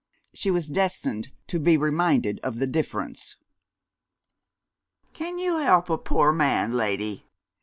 [0.33, 3.37] She was destined to be reminded of the difference.
[5.13, 7.27] "Can you help a poor man, lady?"